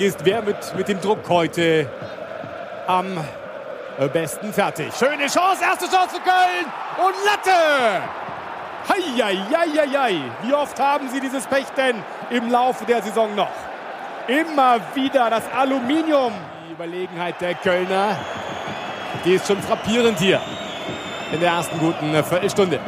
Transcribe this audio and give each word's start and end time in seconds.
Ist, 0.00 0.24
wer 0.24 0.44
wird 0.46 0.74
mit 0.76 0.88
dem 0.88 1.00
Druck 1.00 1.28
heute 1.28 1.86
am 2.86 3.22
besten 4.12 4.52
fertig? 4.52 4.92
Schöne 4.98 5.26
Chance, 5.26 5.62
erste 5.62 5.84
Chance 5.86 6.16
für 6.16 6.22
Köln 6.22 6.66
und 7.04 7.14
Latte! 7.24 8.02
Heieieiei, 8.88 10.20
wie 10.42 10.54
oft 10.54 10.78
haben 10.80 11.08
sie 11.10 11.20
dieses 11.20 11.46
Pech 11.46 11.66
denn 11.76 12.02
im 12.30 12.50
Laufe 12.50 12.84
der 12.86 13.02
Saison 13.02 13.34
noch? 13.34 13.50
Immer 14.26 14.80
wieder 14.94 15.28
das 15.28 15.44
Aluminium. 15.52 16.32
Die 16.66 16.72
Überlegenheit 16.72 17.40
der 17.40 17.54
Kölner, 17.54 18.16
die 19.24 19.34
ist 19.34 19.46
schon 19.46 19.60
frappierend 19.60 20.18
hier 20.18 20.40
in 21.32 21.40
der 21.40 21.50
ersten 21.50 21.78
guten 21.78 22.12
Viertelstunde. 22.24 22.80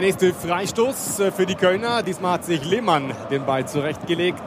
Der 0.00 0.06
nächste 0.06 0.32
Freistoß 0.32 1.20
äh, 1.20 1.30
für 1.30 1.44
die 1.44 1.54
Kölner. 1.54 2.02
Diesmal 2.02 2.32
hat 2.32 2.46
sich 2.46 2.64
Lehmann 2.64 3.12
den 3.30 3.44
Ball 3.44 3.68
zurechtgelegt. 3.68 4.42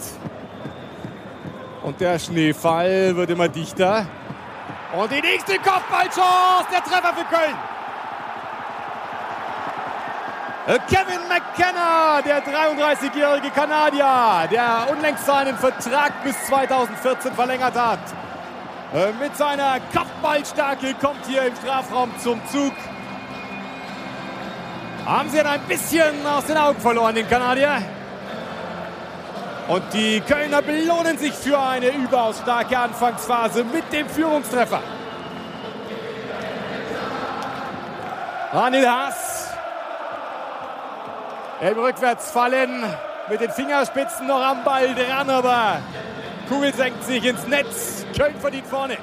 Und 1.84 2.02
der 2.02 2.18
Schneefall 2.18 3.16
wird 3.16 3.30
immer 3.30 3.50
dichter. 3.50 4.08
Und 4.98 5.12
die 5.12 5.22
nächste 5.22 5.58
Kopfballchance. 5.58 6.66
Der 6.72 6.84
Treffer 6.84 7.14
für 7.14 7.26
Köln. 7.26 7.56
Äh, 10.66 10.80
Kevin 10.90 11.22
McKenna, 11.30 12.24
der 12.24 12.44
33-jährige 12.44 13.52
Kanadier, 13.52 14.48
der 14.52 14.88
unlängst 14.90 15.24
seinen 15.24 15.56
Vertrag 15.56 16.24
bis 16.24 16.36
2014 16.48 17.32
verlängert 17.32 17.76
hat. 17.76 18.00
Äh, 18.92 19.12
mit 19.22 19.38
seiner 19.38 19.80
Kopfballstärke 19.96 20.96
kommt 20.96 21.28
hier 21.28 21.44
im 21.46 21.56
Strafraum 21.56 22.10
zum 22.18 22.42
Zug 22.52 22.74
haben 25.06 25.30
sie 25.30 25.42
ein 25.42 25.62
bisschen 25.62 26.26
aus 26.26 26.46
den 26.46 26.58
Augen 26.58 26.80
verloren, 26.80 27.16
den 27.16 27.30
Kanadier. 27.30 27.82
Und 29.68 29.84
die 29.94 30.22
Kölner 30.22 30.62
belohnen 30.62 31.18
sich 31.18 31.34
für 31.34 31.60
eine 31.60 31.90
überaus 31.90 32.40
starke 32.40 32.78
Anfangsphase 32.78 33.64
mit 33.64 33.92
dem 33.94 34.10
Führungstreffer. 34.10 34.82
Daniel 38.52 38.88
Haas. 38.88 39.52
Im 41.62 41.80
Rückwärtsfallen 41.80 42.84
mit 43.30 43.40
den 43.40 43.52
Fingerspitzen 43.52 44.28
noch 44.28 44.42
am 44.42 44.64
Ball 44.66 44.94
dran, 44.94 45.30
aber 45.30 45.78
Kugel 46.50 46.74
senkt 46.74 47.04
sich 47.06 47.24
ins 47.24 47.48
Netz. 47.48 48.06
Köln 48.18 48.36
verdient 48.40 48.68
vorne. 48.68 48.98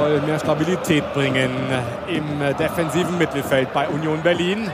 Soll 0.00 0.20
mehr 0.22 0.38
Stabilität 0.38 1.12
bringen 1.12 1.50
im 2.06 2.56
defensiven 2.56 3.18
Mittelfeld 3.18 3.72
bei 3.74 3.86
Union 3.88 4.22
Berlin. 4.22 4.70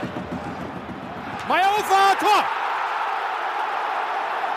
Meyerhofer, 1.49 2.15
Tor! 2.19 2.43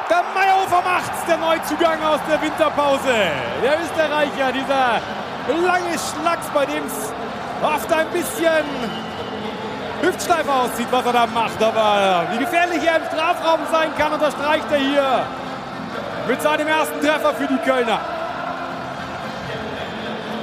Der 0.09 0.23
Meyerhofer 0.35 0.83
macht's, 0.85 1.25
der 1.27 1.39
Neuzugang 1.39 1.99
aus 2.05 2.21
der 2.31 2.41
Winterpause. 2.41 3.17
Der 3.65 3.79
Österreicher, 3.81 4.53
dieser 4.53 5.01
lange 5.67 5.97
Schlags, 5.99 6.47
bei 6.55 6.67
dem 6.67 6.85
es 6.87 7.13
oft 7.63 7.93
ein 7.93 8.07
bisschen 8.09 8.65
hüftsteif 10.03 10.49
aussieht, 10.49 10.89
was 10.91 11.05
er 11.05 11.13
da 11.13 11.27
macht. 11.27 11.61
Aber 11.61 12.29
wie 12.33 12.39
gefährlich 12.39 12.83
er 12.87 12.97
im 12.99 13.07
Strafraum 13.07 13.61
sein 13.73 13.91
kann, 13.99 14.13
unterstreicht 14.13 14.71
er 14.71 14.79
hier 14.79 15.27
mit 16.29 16.41
seinem 16.41 16.69
ersten 16.69 17.01
Treffer 17.01 17.35
für 17.35 17.49
die 17.49 17.59
Kölner. 17.59 18.20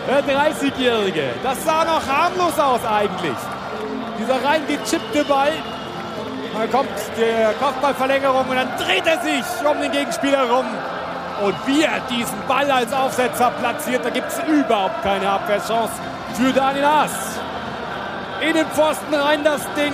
Der 0.07 0.23
30-Jährige. 0.23 1.31
Das 1.44 1.63
sah 1.66 1.84
noch 1.84 2.07
harmlos 2.07 2.57
aus 2.57 2.79
eigentlich. 2.85 3.35
Dieser 4.18 4.44
reingechippte 4.44 5.25
Ball. 5.25 5.52
Dann 6.58 6.72
kommt 6.72 6.90
die 7.17 7.64
Kopfballverlängerung 7.64 8.47
und 8.47 8.55
dann 8.55 8.70
dreht 8.78 9.05
er 9.05 9.20
sich 9.20 9.43
um 9.70 9.82
den 9.82 9.91
Gegenspieler 9.91 10.47
herum. 10.47 10.66
Und 11.43 11.55
wie 11.67 11.84
er 11.84 11.99
diesen 12.09 12.37
Ball 12.47 12.72
als 12.72 12.93
Aufsetzer 12.93 13.52
platziert, 13.59 14.03
da 14.05 14.09
gibt 14.09 14.28
es 14.28 14.40
überhaupt 14.47 15.03
keine 15.03 15.29
Abwehrchance 15.29 15.93
für 16.34 16.53
Daniel 16.53 16.85
Haas. 16.85 17.11
In 18.41 18.53
den 18.53 18.66
Pfosten 18.67 19.14
rein 19.14 19.43
das 19.43 19.61
Ding. 19.76 19.93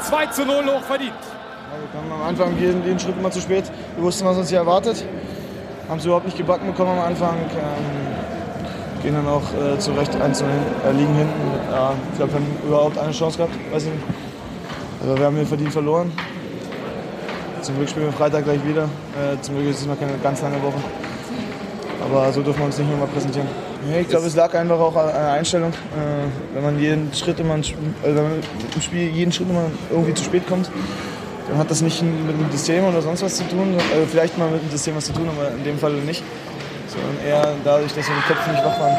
2 0.00 0.26
zu 0.26 0.46
0 0.46 0.64
hoch 0.64 0.82
verdient. 0.82 1.12
Ja, 1.12 1.80
wir 1.80 2.00
kamen 2.00 2.12
am 2.12 2.26
Anfang 2.26 2.56
jeden, 2.58 2.82
jeden 2.84 2.98
Schritt 2.98 3.16
immer 3.18 3.30
zu 3.30 3.40
spät. 3.40 3.64
Wir 3.96 4.04
wussten, 4.04 4.24
was 4.24 4.38
uns 4.38 4.48
hier 4.48 4.58
erwartet. 4.58 5.04
Haben 5.88 5.98
es 5.98 6.04
überhaupt 6.06 6.24
nicht 6.24 6.38
gebacken 6.38 6.66
bekommen 6.66 6.98
am 6.98 7.04
Anfang. 7.04 7.36
Ähm, 7.36 8.39
gehen 9.02 9.14
dann 9.14 9.26
auch 9.26 9.42
äh, 9.54 9.78
zu 9.78 9.92
Recht 9.92 10.14
einzeln 10.20 10.50
äh, 10.86 10.92
liegen 10.92 11.14
hinten. 11.14 11.40
Ja, 11.70 11.92
ich 12.10 12.16
glaube, 12.18 12.32
wir 12.32 12.40
haben 12.40 12.46
überhaupt 12.66 12.98
eine 12.98 13.12
Chance 13.12 13.38
gehabt. 13.38 13.54
Weiß 13.72 13.84
nicht. 13.84 13.96
Also 15.02 15.18
wir 15.18 15.26
haben 15.26 15.36
hier 15.36 15.46
verdient 15.46 15.72
verloren. 15.72 16.12
Zum 17.62 17.76
Glück 17.76 17.88
spielen 17.88 18.06
wir 18.06 18.12
Freitag 18.12 18.44
gleich 18.44 18.64
wieder. 18.66 18.84
Äh, 18.84 19.40
zum 19.40 19.56
Glück 19.56 19.68
ist 19.68 19.80
es 19.80 19.86
noch 19.86 19.98
keine 19.98 20.12
ganz 20.22 20.42
lange 20.42 20.62
Woche. 20.62 20.80
Aber 22.02 22.32
so 22.32 22.42
dürfen 22.42 22.60
wir 22.60 22.66
uns 22.66 22.78
nicht 22.78 22.90
nochmal 22.90 23.08
präsentieren. 23.08 23.48
Ja, 23.90 23.98
ich 23.98 24.08
glaube, 24.08 24.26
es 24.26 24.36
lag 24.36 24.54
einfach 24.54 24.78
auch 24.78 24.94
an 24.96 25.06
der 25.06 25.32
Einstellung. 25.32 25.70
Äh, 25.70 26.54
wenn 26.54 26.62
man 26.62 26.78
jeden 26.78 27.12
Schritt 27.14 27.40
immer, 27.40 27.54
äh, 27.54 28.12
man 28.12 28.42
im 28.74 28.80
Spiel 28.80 29.08
jeden 29.08 29.32
Schritt 29.32 29.48
immer 29.48 29.64
irgendwie 29.90 30.14
zu 30.14 30.24
spät 30.24 30.46
kommt, 30.46 30.70
dann 31.48 31.58
hat 31.58 31.70
das 31.70 31.80
nicht 31.80 32.02
mit 32.02 32.38
dem 32.38 32.50
System 32.50 32.84
oder 32.84 33.02
sonst 33.02 33.22
was 33.22 33.36
zu 33.36 33.44
tun. 33.44 33.74
Also 33.92 34.06
vielleicht 34.06 34.38
mal 34.38 34.50
mit 34.50 34.62
dem 34.62 34.70
System 34.70 34.96
was 34.96 35.06
zu 35.06 35.12
tun, 35.12 35.28
aber 35.28 35.50
in 35.56 35.64
dem 35.64 35.78
Fall 35.78 35.92
nicht. 35.92 36.22
Sondern 36.90 37.24
eher 37.24 37.54
dadurch, 37.64 37.94
dass 37.94 38.08
wir 38.08 38.16
die 38.16 38.22
Köpfe 38.22 38.50
nicht 38.50 38.64
wach 38.64 38.80
waren. 38.80 38.96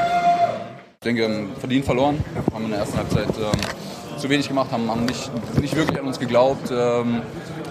Ich 1.02 1.04
denke, 1.04 1.24
ähm, 1.24 1.50
verdient 1.60 1.84
verloren. 1.84 2.24
Wir 2.34 2.56
haben 2.56 2.66
in 2.66 2.72
der 2.72 2.80
ersten 2.80 2.98
Halbzeit 2.98 3.28
ähm, 3.38 4.18
zu 4.18 4.30
wenig 4.30 4.48
gemacht, 4.48 4.72
haben, 4.72 4.90
haben 4.90 5.06
nicht, 5.06 5.30
nicht 5.60 5.76
wirklich 5.76 6.00
an 6.00 6.08
uns 6.08 6.20
geglaubt. 6.20 6.72
Ähm, 6.72 7.22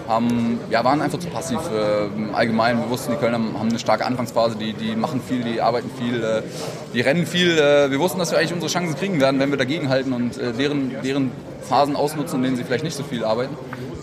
haben, 0.07 0.59
ja, 0.69 0.83
waren 0.83 1.01
einfach 1.01 1.19
zu 1.19 1.29
passiv. 1.29 1.59
Äh, 1.73 2.33
allgemein, 2.33 2.77
wir 2.79 2.89
wussten, 2.89 3.13
die 3.13 3.17
Kölner 3.17 3.37
haben 3.37 3.69
eine 3.69 3.79
starke 3.79 4.05
Anfangsphase, 4.05 4.57
die, 4.57 4.73
die 4.73 4.95
machen 4.95 5.21
viel, 5.25 5.43
die 5.43 5.61
arbeiten 5.61 5.89
viel, 5.97 6.23
äh, 6.23 6.41
die 6.93 7.01
rennen 7.01 7.25
viel. 7.25 7.57
Äh, 7.57 7.89
wir 7.89 7.99
wussten, 7.99 8.19
dass 8.19 8.31
wir 8.31 8.37
eigentlich 8.37 8.53
unsere 8.53 8.71
Chancen 8.71 8.95
kriegen 8.95 9.19
werden, 9.19 9.39
wenn 9.39 9.49
wir 9.49 9.57
dagegenhalten 9.57 10.13
und 10.13 10.37
äh, 10.37 10.53
deren, 10.53 11.01
deren 11.03 11.31
Phasen 11.61 11.95
ausnutzen, 11.95 12.37
in 12.39 12.43
denen 12.43 12.57
sie 12.57 12.63
vielleicht 12.63 12.83
nicht 12.83 12.95
so 12.95 13.03
viel 13.03 13.23
arbeiten. 13.23 13.55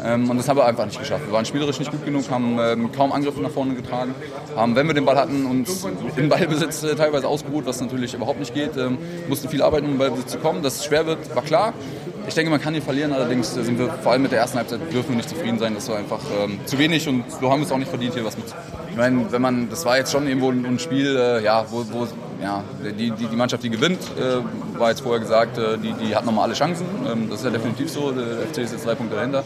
Ähm, 0.04 0.30
und 0.30 0.36
das 0.36 0.48
haben 0.48 0.56
wir 0.56 0.66
einfach 0.66 0.86
nicht 0.86 0.98
geschafft. 0.98 1.26
Wir 1.26 1.32
waren 1.32 1.44
spielerisch 1.44 1.78
nicht 1.78 1.90
gut 1.90 2.04
genug, 2.04 2.30
haben 2.30 2.58
ähm, 2.60 2.92
kaum 2.92 3.12
Angriffe 3.12 3.40
nach 3.40 3.50
vorne 3.50 3.74
getragen, 3.74 4.14
haben, 4.56 4.76
wenn 4.76 4.86
wir 4.86 4.94
den 4.94 5.04
Ball 5.04 5.16
hatten, 5.16 5.46
uns 5.46 5.86
im 6.16 6.28
Ballbesitz 6.28 6.82
äh, 6.82 6.94
teilweise 6.94 7.26
ausgeruht, 7.26 7.66
was 7.66 7.80
natürlich 7.80 8.14
überhaupt 8.14 8.38
nicht 8.38 8.54
geht. 8.54 8.76
Ähm, 8.76 8.98
mussten 9.28 9.48
viel 9.48 9.62
arbeiten, 9.62 9.86
um 9.86 9.92
in 9.92 9.98
Ballbesitz 9.98 10.32
zu 10.32 10.38
kommen. 10.38 10.62
Dass 10.62 10.76
es 10.76 10.84
schwer 10.84 11.06
wird, 11.06 11.34
war 11.34 11.42
klar. 11.42 11.72
Ich 12.28 12.34
denke, 12.34 12.50
man 12.50 12.60
kann 12.60 12.74
hier 12.74 12.82
verlieren, 12.82 13.12
allerdings 13.12 13.54
sind 13.54 13.78
wir 13.78 13.88
vor 13.88 14.12
allem 14.12 14.22
mit 14.22 14.32
der 14.32 14.40
ersten 14.40 14.58
Halbzeit 14.58 14.80
dürfen 14.92 15.10
wir 15.10 15.16
nicht 15.16 15.30
zufrieden 15.30 15.58
sein. 15.58 15.74
Das 15.74 15.88
war 15.88 15.96
einfach 15.96 16.20
ähm, 16.38 16.60
zu 16.66 16.78
wenig 16.78 17.08
und 17.08 17.24
so 17.30 17.50
haben 17.50 17.60
wir 17.60 17.66
es 17.66 17.72
auch 17.72 17.78
nicht 17.78 17.88
verdient, 17.88 18.12
hier 18.12 18.24
was 18.24 18.36
mit. 18.36 18.46
Ich 18.90 18.96
meine, 18.96 19.32
wenn 19.32 19.40
man, 19.40 19.70
das 19.70 19.86
war 19.86 19.96
jetzt 19.96 20.12
schon 20.12 20.26
irgendwo 20.26 20.50
ein, 20.50 20.66
ein 20.66 20.78
Spiel, 20.78 21.16
äh, 21.16 21.42
ja, 21.42 21.64
wo, 21.70 21.84
wo 21.90 22.06
ja, 22.42 22.62
die, 22.84 23.10
die, 23.10 23.26
die, 23.26 23.36
Mannschaft, 23.36 23.62
die 23.62 23.70
gewinnt, 23.70 24.00
äh, 24.18 24.78
war 24.78 24.90
jetzt 24.90 25.00
vorher 25.00 25.20
gesagt, 25.20 25.56
äh, 25.56 25.78
die, 25.78 25.92
die 25.92 26.14
hat 26.14 26.26
nochmal 26.26 26.44
alle 26.44 26.54
Chancen. 26.54 26.86
Ähm, 27.10 27.28
das 27.30 27.40
ist 27.40 27.46
ja 27.46 27.50
definitiv 27.50 27.90
so. 27.90 28.12
Der 28.12 28.46
FC 28.46 28.58
ist 28.58 28.72
jetzt 28.72 28.86
drei 28.86 28.94
Punkte 28.94 29.16
dahinter. 29.16 29.44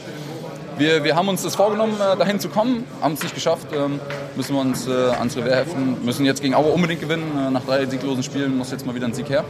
Wir, 0.82 1.04
wir 1.04 1.14
haben 1.14 1.28
uns 1.28 1.42
das 1.42 1.54
vorgenommen, 1.54 1.94
äh, 1.94 2.16
dahin 2.16 2.40
zu 2.40 2.48
kommen, 2.48 2.84
haben 3.00 3.14
es 3.14 3.22
nicht 3.22 3.36
geschafft, 3.36 3.68
ähm, 3.72 4.00
müssen 4.34 4.52
wir 4.56 4.60
uns 4.60 4.88
äh, 4.88 4.90
ans 4.90 5.36
Revier 5.36 5.54
heften, 5.54 6.04
müssen 6.04 6.26
jetzt 6.26 6.42
gegen 6.42 6.56
Aue 6.56 6.72
unbedingt 6.72 7.00
gewinnen. 7.00 7.38
Äh, 7.38 7.52
nach 7.52 7.62
drei 7.62 7.86
sieglosen 7.86 8.24
Spielen 8.24 8.58
muss 8.58 8.72
jetzt 8.72 8.84
mal 8.84 8.92
wieder 8.92 9.06
ein 9.06 9.14
Sieg 9.14 9.28
her. 9.28 9.44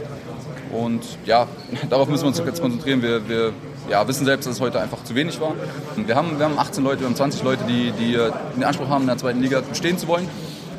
Und 0.71 1.01
ja, 1.25 1.47
darauf 1.89 2.07
müssen 2.07 2.21
wir 2.21 2.27
uns 2.27 2.37
jetzt 2.37 2.61
konzentrieren. 2.61 3.01
Wir, 3.01 3.27
wir 3.27 3.51
ja, 3.89 4.07
wissen 4.07 4.25
selbst, 4.25 4.45
dass 4.45 4.57
es 4.57 4.61
heute 4.61 4.79
einfach 4.79 5.03
zu 5.05 5.15
wenig 5.15 5.41
war. 5.41 5.55
Wir 5.95 6.15
haben, 6.15 6.37
wir 6.37 6.45
haben 6.45 6.59
18 6.59 6.83
Leute, 6.83 6.99
wir 6.99 7.07
haben 7.07 7.15
20 7.15 7.41
Leute, 7.41 7.63
die, 7.67 7.91
die 7.93 8.15
den 8.55 8.63
Anspruch 8.63 8.89
haben, 8.89 9.01
in 9.01 9.07
der 9.07 9.17
zweiten 9.17 9.41
Liga 9.41 9.61
bestehen 9.61 9.97
zu 9.97 10.07
wollen. 10.07 10.29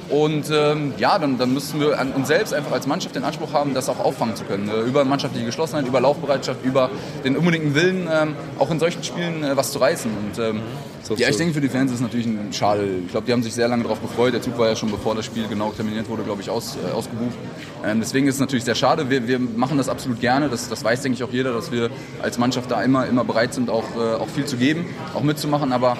Und 0.09 0.51
ähm, 0.53 0.93
ja, 0.99 1.19
dann, 1.19 1.39
dann 1.39 1.55
müssen 1.55 1.81
wir 1.81 1.99
an 1.99 2.13
uns 2.13 2.29
selbst 2.29 2.53
einfach 2.53 2.73
als 2.73 2.87
Mannschaft 2.87 3.15
den 3.15 3.25
Anspruch 3.25 3.53
haben, 3.53 3.75
das 3.75 3.89
auch 3.89 3.99
auffangen 3.99 4.37
zu 4.37 4.45
können. 4.45 4.69
Äh, 4.69 4.81
über 4.83 5.05
mannschaftliche 5.05 5.47
Geschlossenheit, 5.47 5.87
über 5.87 6.01
Laufbereitschaft, 6.01 6.65
über 6.65 6.91
den 7.25 7.37
unbedingten 7.37 7.75
Willen, 7.75 8.09
ähm, 8.13 8.35
auch 8.59 8.71
in 8.71 8.79
solchen 8.79 9.03
Spielen 9.03 9.43
äh, 9.43 9.57
was 9.57 9.73
zu 9.73 9.79
reißen. 9.79 10.11
Und 10.11 10.39
ähm, 10.39 10.61
so, 11.03 11.15
ja, 11.17 11.29
ich 11.29 11.37
denke, 11.37 11.55
für 11.55 11.61
die 11.61 11.69
Fans 11.69 11.91
ist 11.91 11.97
es 11.97 12.03
natürlich 12.03 12.27
ein 12.27 12.53
Schade. 12.53 12.87
Ich 13.05 13.11
glaube, 13.11 13.27
die 13.27 13.33
haben 13.33 13.43
sich 13.43 13.53
sehr 13.55 13.69
lange 13.69 13.83
darauf 13.83 14.01
gefreut. 14.01 14.33
Der 14.33 14.43
Zug 14.43 14.59
war 14.59 14.69
ja 14.69 14.77
schon, 14.77 14.91
bevor 14.91 15.15
das 15.15 15.25
Spiel 15.25 15.47
genau 15.49 15.71
terminiert 15.71 16.09
wurde, 16.09 16.23
glaube 16.23 16.43
ich, 16.43 16.51
aus, 16.51 16.77
äh, 16.77 16.93
ausgebucht. 16.93 17.37
Ähm, 17.85 18.01
deswegen 18.01 18.27
ist 18.27 18.37
es 18.37 18.41
natürlich 18.41 18.65
sehr 18.65 18.75
schade. 18.75 19.11
Wir, 19.11 19.29
wir 19.29 19.39
machen 19.39 19.79
das 19.79 19.89
absolut 19.89 20.21
gerne. 20.21 20.49
Das, 20.49 20.69
das 20.69 20.85
weiß, 20.85 21.03
denke 21.03 21.17
ich, 21.17 21.25
auch 21.25 21.33
jeder, 21.33 21.53
dass 21.53 21.73
wir 21.73 21.91
als 22.23 22.39
Mannschaft 22.39 22.71
da 22.71 22.83
immer, 22.83 23.07
immer 23.07 23.25
bereit 23.25 23.55
sind, 23.55 23.71
auch, 23.71 23.85
äh, 23.97 24.15
auch 24.15 24.29
viel 24.29 24.47
zu 24.47 24.57
geben, 24.57 24.87
auch 25.15 25.23
mitzumachen. 25.23 25.73
Aber 25.73 25.99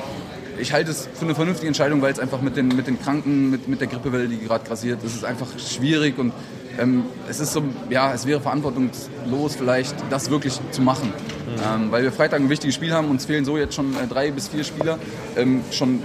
ich 0.59 0.73
halte 0.73 0.91
es 0.91 1.09
für 1.13 1.25
eine 1.25 1.35
vernünftige 1.35 1.69
Entscheidung, 1.69 2.03
weil 2.03 2.13
es 2.13 2.19
einfach 2.19 2.41
mit 2.41 2.57
den, 2.57 2.69
mit 2.69 2.87
den 2.87 3.01
Kranken, 3.01 3.51
mit, 3.51 3.69
mit 3.69 3.81
der 3.81 3.89
Grippewelle, 3.89 4.29
die 4.29 4.39
gerade 4.39 4.65
grassiert, 4.67 5.03
ist 5.03 5.17
es 5.17 5.25
einfach 5.25 5.49
schwierig 5.59 6.19
und 6.19 6.33
ähm, 6.79 7.05
es 7.29 7.41
ist 7.41 7.53
so, 7.53 7.63
ja, 7.91 8.13
es 8.13 8.27
wäre 8.27 8.41
verantwortungslos 8.41 9.57
vielleicht, 9.57 9.95
das 10.11 10.31
wirklich 10.31 10.59
zu 10.71 10.83
machen. 10.83 11.09
Mhm. 11.09 11.85
Ähm, 11.85 11.93
weil 11.93 12.03
wir 12.03 12.13
Freitag 12.13 12.41
ein 12.41 12.51
wichtiges 12.51 12.75
Spiel 12.75 12.93
haben, 12.93 13.11
uns 13.11 13.27
fehlen 13.27 13.45
so 13.45 13.57
jetzt 13.57 13.75
schon 13.75 13.95
äh, 13.95 14.07
drei 14.09 14.31
bis 14.31 14.49
vier 14.49 14.65
Spieler, 14.65 14.99
ähm, 15.37 15.63
schon 15.71 16.03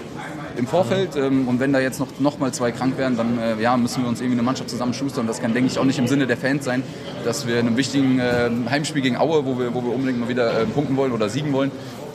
im 0.57 0.67
Vorfeld. 0.67 1.15
Ähm, 1.15 1.47
und 1.47 1.59
wenn 1.59 1.73
da 1.73 1.79
jetzt 1.79 1.99
noch, 1.99 2.07
noch 2.19 2.37
mal 2.37 2.51
zwei 2.53 2.71
krank 2.71 2.97
werden, 2.97 3.17
dann 3.17 3.39
äh, 3.39 3.61
ja, 3.61 3.75
müssen 3.77 4.03
wir 4.03 4.09
uns 4.09 4.19
irgendwie 4.19 4.35
eine 4.35 4.43
Mannschaft 4.43 4.69
zusammenschustern. 4.69 5.25
Das 5.25 5.41
kann, 5.41 5.53
denke 5.53 5.71
ich, 5.71 5.79
auch 5.79 5.85
nicht 5.85 5.97
im 5.97 6.07
Sinne 6.07 6.27
der 6.27 6.37
Fans 6.37 6.65
sein, 6.65 6.83
dass 7.25 7.47
wir 7.47 7.59
in 7.59 7.67
einem 7.67 7.77
wichtigen 7.77 8.19
äh, 8.19 8.49
Heimspiel 8.69 9.01
gegen 9.01 9.17
Aue, 9.17 9.45
wo 9.45 9.57
wir, 9.57 9.73
wo 9.73 9.83
wir 9.83 9.93
unbedingt 9.93 10.19
mal 10.19 10.29
wieder 10.29 10.61
äh, 10.61 10.65
punkten 10.65 10.97
wollen 10.97 11.13
oder 11.13 11.29
siegen 11.29 11.53
wollen, 11.53 11.71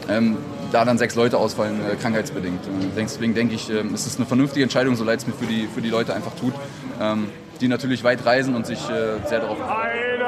ähm, 0.08 0.36
da 0.74 0.84
dann 0.84 0.98
sechs 0.98 1.14
Leute 1.14 1.38
ausfallen, 1.38 1.80
äh, 1.88 1.94
krankheitsbedingt. 1.94 2.60
Deswegen 2.96 3.34
denke 3.34 3.54
ich, 3.54 3.70
äh, 3.70 3.84
es 3.94 4.06
ist 4.06 4.18
eine 4.18 4.26
vernünftige 4.26 4.64
Entscheidung, 4.64 4.96
so 4.96 5.04
leid 5.04 5.20
es 5.20 5.26
mir 5.26 5.32
für 5.32 5.46
die, 5.46 5.68
für 5.72 5.80
die 5.80 5.90
Leute 5.90 6.14
einfach 6.14 6.34
tut, 6.34 6.54
ähm, 7.00 7.28
die 7.60 7.68
natürlich 7.68 8.02
weit 8.02 8.26
reisen 8.26 8.56
und 8.56 8.66
sich 8.66 8.80
äh, 8.90 9.26
sehr 9.28 9.40
darauf. 9.40 9.58
Einer 9.60 10.24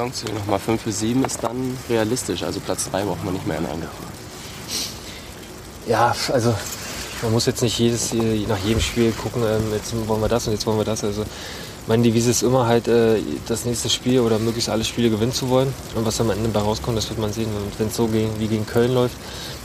Saisonziel 0.00 0.32
nochmal 0.32 0.58
5 0.58 0.82
für 0.82 0.92
7 0.92 1.24
ist 1.24 1.42
dann 1.42 1.76
realistisch. 1.88 2.42
Also 2.42 2.60
Platz 2.60 2.90
3 2.90 3.04
braucht 3.04 3.24
man 3.24 3.34
nicht 3.34 3.46
mehr 3.46 3.58
in 3.58 3.66
Angriff. 3.66 3.90
Ja, 5.86 6.14
also 6.32 6.54
man 7.22 7.32
muss 7.32 7.46
jetzt 7.46 7.62
nicht 7.62 7.78
jedes, 7.78 8.12
nach 8.12 8.58
jedem 8.64 8.80
Spiel 8.80 9.12
gucken, 9.12 9.42
ähm, 9.44 9.72
jetzt 9.74 9.92
wollen 10.08 10.20
wir 10.20 10.28
das 10.28 10.46
und 10.46 10.54
jetzt 10.54 10.66
wollen 10.66 10.78
wir 10.78 10.84
das. 10.84 11.04
Also 11.04 11.24
meine 11.90 12.04
Devise 12.04 12.30
ist 12.30 12.44
immer 12.44 12.68
halt, 12.68 12.86
äh, 12.86 13.18
das 13.48 13.64
nächste 13.64 13.90
Spiel 13.90 14.20
oder 14.20 14.38
möglichst 14.38 14.68
alle 14.68 14.84
Spiele 14.84 15.10
gewinnen 15.10 15.32
zu 15.32 15.48
wollen. 15.48 15.74
Und 15.96 16.06
was 16.06 16.20
am 16.20 16.30
Ende 16.30 16.48
dabei 16.48 16.64
rauskommt, 16.64 16.96
das 16.96 17.08
wird 17.08 17.18
man 17.18 17.32
sehen. 17.32 17.48
Wenn 17.78 17.88
es 17.88 17.96
so 17.96 18.06
gegen, 18.06 18.30
wie 18.38 18.46
gegen 18.46 18.64
Köln 18.64 18.94
läuft, 18.94 19.16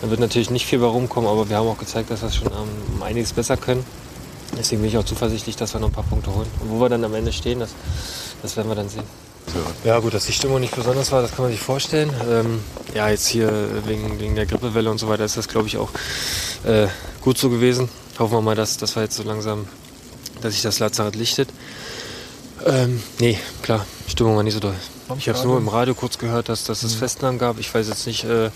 dann 0.02 0.10
wird 0.10 0.20
natürlich 0.20 0.50
nicht 0.50 0.66
viel 0.66 0.80
bei 0.80 0.88
rumkommen, 0.88 1.30
aber 1.30 1.48
wir 1.50 1.58
haben 1.58 1.68
auch 1.68 1.78
gezeigt, 1.78 2.10
dass 2.10 2.24
wir 2.24 2.30
es 2.30 2.36
schon 2.36 2.48
um 2.48 3.04
einiges 3.04 3.32
besser 3.32 3.58
können. 3.58 3.86
Deswegen 4.58 4.82
bin 4.82 4.90
ich 4.90 4.98
auch 4.98 5.04
zuversichtlich, 5.04 5.56
dass 5.56 5.76
wir 5.76 5.80
noch 5.80 5.90
ein 5.90 5.94
paar 5.94 6.04
Punkte 6.04 6.34
holen. 6.34 6.48
Und 6.62 6.72
wo 6.72 6.80
wir 6.80 6.90
dann 6.90 7.04
am 7.04 7.14
Ende 7.14 7.32
stehen, 7.32 7.60
das, 7.60 7.70
das 8.42 8.58
werden 8.58 8.70
wir 8.70 8.76
dann 8.76 8.90
sehen. 8.90 9.04
Ja 9.84 10.00
gut, 10.00 10.16
dass 10.16 10.26
die 10.26 10.34
Stimmung 10.34 10.60
nicht 10.60 10.76
besonders 10.76 11.12
war, 11.12 11.22
das 11.22 11.30
kann 11.30 11.46
man 11.46 11.52
sich 11.52 11.62
vorstellen. 11.62 12.12
Ähm, 12.28 12.60
ja, 12.96 13.08
jetzt 13.08 13.28
hier 13.28 13.52
wegen, 13.86 14.20
wegen 14.20 14.34
der 14.34 14.48
Grippewelle 14.48 14.90
und 14.90 14.98
so 14.98 15.08
weiter 15.10 15.26
ist 15.26 15.38
das, 15.38 15.48
glaube 15.48 15.68
ich, 15.68 15.78
auch 15.78 15.92
äh, 16.64 16.88
gut 17.22 17.38
so 17.38 17.52
gewesen. 17.52 17.88
Hoffen 18.18 18.34
wir 18.34 18.42
mal, 18.42 18.56
dass, 18.56 18.78
dass 18.78 18.96
wir 18.96 19.04
jetzt 19.04 19.16
so 19.16 19.22
langsam, 19.22 19.68
dass 20.42 20.54
sich 20.54 20.64
das 20.64 20.80
Lazarett 20.80 21.16
lichtet. 21.16 21.50
Ähm, 22.66 23.02
nee, 23.20 23.38
klar, 23.62 23.86
Stimmung 24.08 24.36
war 24.36 24.44
nicht 24.44 24.56
so 24.56 24.60
doll. 24.60 24.74
Ich 25.18 25.30
habe 25.30 25.38
es 25.38 25.44
nur 25.44 25.58
im 25.58 25.68
Radio 25.68 25.94
kurz 25.94 26.18
gehört, 26.18 26.50
dass, 26.50 26.64
dass 26.64 26.82
es 26.82 26.96
mhm. 26.96 27.00
Festnahmen 27.00 27.38
gab. 27.38 27.60
Ich 27.60 27.74
weiß 27.74 27.88
jetzt 27.88 28.08
nicht, 28.08 28.24
äh, 28.24 28.50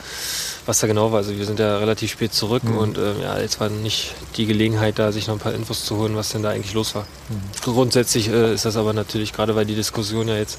was 0.66 0.80
da 0.80 0.88
genau 0.88 1.12
war. 1.12 1.20
Also 1.20 1.38
wir 1.38 1.46
sind 1.46 1.60
ja 1.60 1.78
relativ 1.78 2.12
spät 2.12 2.34
zurück 2.34 2.64
mhm. 2.64 2.78
und 2.78 2.98
äh, 2.98 3.22
ja, 3.22 3.38
jetzt 3.40 3.60
war 3.60 3.70
nicht 3.70 4.16
die 4.36 4.48
Gelegenheit 4.48 4.98
da, 4.98 5.12
sich 5.12 5.28
noch 5.28 5.36
ein 5.36 5.40
paar 5.40 5.54
Infos 5.54 5.86
zu 5.86 5.98
holen, 5.98 6.16
was 6.16 6.30
denn 6.30 6.42
da 6.42 6.50
eigentlich 6.50 6.74
los 6.74 6.96
war. 6.96 7.04
Mhm. 7.30 7.72
Grundsätzlich 7.72 8.30
äh, 8.30 8.54
ist 8.54 8.66
das 8.66 8.78
aber 8.78 8.94
natürlich, 8.94 9.32
gerade 9.32 9.56
weil 9.56 9.66
die 9.66 9.76
Diskussion 9.76 10.28
ja 10.28 10.38
jetzt 10.38 10.58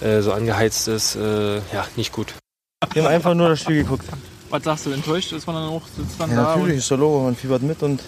äh, 0.00 0.20
so 0.20 0.32
angeheizt 0.32 0.86
ist, 0.86 1.16
äh, 1.16 1.56
ja, 1.56 1.86
nicht 1.96 2.12
gut. 2.12 2.34
Wir 2.92 3.02
haben 3.02 3.10
einfach 3.12 3.34
nur 3.34 3.48
das 3.48 3.60
Spiel 3.60 3.82
geguckt. 3.82 4.04
Was 4.48 4.62
sagst 4.62 4.86
du, 4.86 4.90
enttäuscht 4.92 5.32
ist 5.32 5.44
man 5.48 5.56
dann 5.56 5.68
auch, 5.70 5.82
sitzt 5.96 6.20
dann 6.20 6.30
Ja, 6.30 6.36
da 6.36 6.56
natürlich, 6.56 6.76
ist 6.78 6.90
doch 6.90 6.98
Logo, 6.98 7.24
man 7.24 7.34
fiebert 7.34 7.62
mit 7.62 7.82
und 7.82 8.00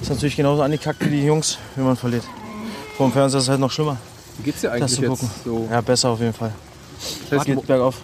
ist 0.00 0.08
natürlich 0.08 0.36
genauso 0.36 0.62
angekackt 0.62 1.04
wie 1.04 1.10
die 1.10 1.26
Jungs, 1.26 1.58
wenn 1.76 1.84
man 1.84 1.96
verliert. 1.96 2.24
Vor 3.00 3.08
dem 3.08 3.12
Fernseher 3.14 3.38
ist 3.38 3.44
es 3.44 3.48
halt 3.48 3.60
noch 3.60 3.70
schlimmer, 3.70 3.96
Wie 4.36 4.42
geht's 4.42 4.60
dir 4.60 4.66
das 4.68 4.76
eigentlich 4.76 4.92
zu 4.94 5.00
jetzt? 5.00 5.08
gucken. 5.08 5.30
So, 5.42 5.68
Ja, 5.70 5.80
besser 5.80 6.10
auf 6.10 6.20
jeden 6.20 6.34
Fall. 6.34 6.52
das 7.30 7.38
heißt, 7.38 7.46
geht 7.46 7.66
bergauf. 7.66 7.96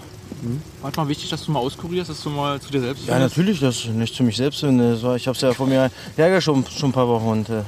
war 0.81 0.91
es 0.91 0.97
mal 0.97 1.07
wichtig, 1.09 1.29
dass 1.29 1.45
du 1.45 1.53
mal 1.53 1.59
auskurierst, 1.61 2.09
dass 2.09 2.23
du 2.23 2.31
mal 2.31 2.59
zu 2.59 2.71
dir 2.71 2.81
selbst 2.81 3.07
Ja, 3.07 3.13
findest? 3.13 3.37
natürlich, 3.37 3.61
das 3.61 3.77
ist 3.77 3.87
nicht 3.89 4.15
zu 4.15 4.23
mich 4.23 4.39
selbst. 4.39 4.63
war- 4.63 5.17
Ich 5.17 5.27
habe 5.29 5.37
es 5.37 5.43
ja 5.43 5.53
vor 5.53 5.67
mir 5.67 5.91
hergeschoben, 6.17 6.65
schon 6.75 6.89
ein 6.89 6.93
paar 6.95 7.07
Wochen. 7.09 7.27
Und 7.29 7.51
äh, 7.51 7.61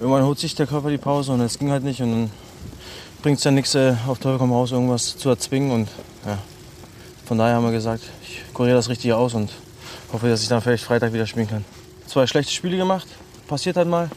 irgendwann 0.00 0.24
holt 0.24 0.40
sich 0.40 0.56
der 0.56 0.66
Körper 0.66 0.90
die 0.90 0.98
Pause 0.98 1.30
und 1.30 1.40
es 1.40 1.56
ging 1.56 1.70
halt 1.70 1.84
nicht. 1.84 2.02
Und 2.02 2.10
dann 2.10 2.30
bringt 3.22 3.38
es 3.38 3.44
ja 3.44 3.52
nichts, 3.52 3.76
äh, 3.76 3.94
auf 4.08 4.18
Teufel 4.18 4.38
komm 4.38 4.50
raus, 4.52 4.72
irgendwas 4.72 5.16
zu 5.16 5.28
erzwingen. 5.28 5.70
Und 5.70 5.88
ja, 6.26 6.36
von 7.26 7.38
daher 7.38 7.54
haben 7.54 7.64
wir 7.64 7.70
gesagt, 7.70 8.02
ich 8.24 8.40
kuriere 8.54 8.74
das 8.74 8.88
richtig 8.88 9.12
aus 9.12 9.34
und 9.34 9.52
hoffe, 10.12 10.28
dass 10.28 10.42
ich 10.42 10.48
dann 10.48 10.60
vielleicht 10.62 10.82
Freitag 10.82 11.12
wieder 11.12 11.28
spielen 11.28 11.46
kann. 11.48 11.64
Zwei 12.08 12.26
schlechte 12.26 12.50
Spiele 12.52 12.76
gemacht, 12.76 13.06
passiert 13.46 13.76
halt 13.76 13.86
mal. 13.86 14.10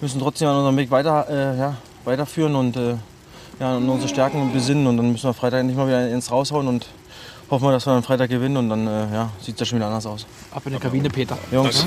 Wir 0.00 0.06
müssen 0.06 0.20
trotzdem 0.20 0.48
an 0.48 0.56
unserem 0.56 0.78
Weg 0.78 0.90
weiter, 0.90 1.26
äh, 1.28 1.58
ja, 1.58 1.76
weiterführen 2.06 2.54
und 2.54 2.74
äh, 2.74 2.94
ja, 3.60 3.76
unsere 3.76 4.08
Stärken 4.08 4.50
besinnen. 4.50 4.86
Und 4.86 4.96
dann 4.96 5.12
müssen 5.12 5.28
wir 5.28 5.34
Freitag 5.34 5.62
nicht 5.66 5.76
mal 5.76 5.86
wieder 5.86 6.08
ins 6.08 6.30
Raushauen 6.30 6.68
und 6.68 6.86
hoffen 7.50 7.68
wir, 7.68 7.72
dass 7.72 7.84
wir 7.86 7.92
dann 7.92 8.02
Freitag 8.02 8.30
gewinnen. 8.30 8.56
Und 8.56 8.70
dann 8.70 8.86
äh, 8.86 9.12
ja, 9.12 9.30
sieht 9.42 9.60
das 9.60 9.68
schon 9.68 9.76
wieder 9.76 9.88
anders 9.88 10.06
aus. 10.06 10.26
Ab 10.52 10.62
in 10.64 10.72
der 10.72 10.80
Kabine, 10.80 11.10
Peter. 11.10 11.36
Jungs, 11.52 11.84